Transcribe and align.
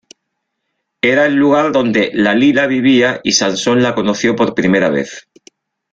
Era 1.03 1.27
el 1.27 1.35
lugar 1.35 1.71
donde 1.71 2.11
Dalila 2.11 2.65
vivía, 2.65 3.21
y 3.23 3.33
Sansón 3.33 3.83
la 3.83 3.93
conoció 3.93 4.35
por 4.35 4.55
primera 4.55 4.89
vez. 4.89 5.29